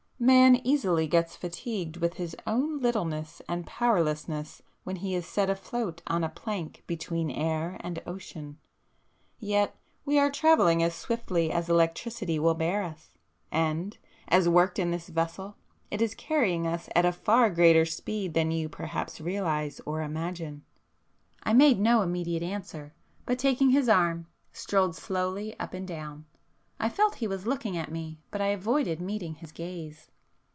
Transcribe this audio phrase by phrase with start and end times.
[0.23, 6.03] —man easily gets fatigued with his own littleness and powerlessness when he is set afloat
[6.05, 8.59] on a plank between air and ocean.
[9.39, 9.75] Yet
[10.05, 15.55] we are travelling as swiftly as electricity will bear us,—and, as worked in this vessel,
[15.89, 20.63] it is carrying us at a far greater speed than you perhaps realize or imagine."
[21.41, 22.93] I made no immediate answer,
[23.25, 26.25] but taking his arm strolled slowly up and down.
[26.79, 30.09] I felt he was looking at me, but I avoided meeting his gaze.